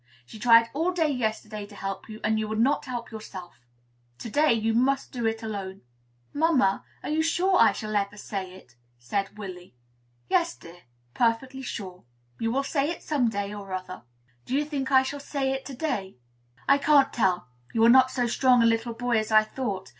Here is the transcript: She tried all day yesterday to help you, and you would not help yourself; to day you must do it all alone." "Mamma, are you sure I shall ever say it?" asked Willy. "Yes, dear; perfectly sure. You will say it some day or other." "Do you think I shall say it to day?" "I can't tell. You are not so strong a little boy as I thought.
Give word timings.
She 0.25 0.39
tried 0.39 0.71
all 0.73 0.91
day 0.91 1.09
yesterday 1.09 1.67
to 1.67 1.75
help 1.75 2.09
you, 2.09 2.19
and 2.23 2.39
you 2.39 2.47
would 2.47 2.57
not 2.59 2.85
help 2.85 3.11
yourself; 3.11 3.59
to 4.17 4.31
day 4.31 4.51
you 4.51 4.73
must 4.73 5.11
do 5.11 5.27
it 5.27 5.43
all 5.43 5.51
alone." 5.51 5.81
"Mamma, 6.33 6.83
are 7.03 7.09
you 7.11 7.21
sure 7.21 7.55
I 7.59 7.71
shall 7.71 7.95
ever 7.95 8.17
say 8.17 8.53
it?" 8.55 8.75
asked 9.11 9.35
Willy. 9.35 9.75
"Yes, 10.27 10.55
dear; 10.55 10.85
perfectly 11.13 11.61
sure. 11.61 12.03
You 12.39 12.51
will 12.51 12.63
say 12.63 12.89
it 12.89 13.03
some 13.03 13.29
day 13.29 13.53
or 13.53 13.71
other." 13.73 14.01
"Do 14.47 14.55
you 14.55 14.65
think 14.65 14.91
I 14.91 15.03
shall 15.03 15.19
say 15.19 15.51
it 15.51 15.65
to 15.65 15.75
day?" 15.75 16.17
"I 16.67 16.79
can't 16.79 17.13
tell. 17.13 17.49
You 17.71 17.83
are 17.85 17.89
not 17.89 18.09
so 18.09 18.25
strong 18.25 18.63
a 18.63 18.65
little 18.65 18.93
boy 18.95 19.19
as 19.19 19.31
I 19.31 19.43
thought. 19.43 19.89